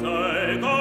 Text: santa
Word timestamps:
santa 0.00 0.77